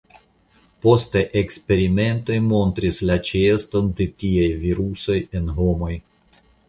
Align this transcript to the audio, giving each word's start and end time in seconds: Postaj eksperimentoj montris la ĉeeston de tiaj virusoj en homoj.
Postaj 0.85 1.21
eksperimentoj 1.41 2.37
montris 2.47 3.01
la 3.09 3.17
ĉeeston 3.29 3.93
de 4.01 4.09
tiaj 4.25 4.49
virusoj 4.67 5.19
en 5.43 5.53
homoj. 5.61 5.93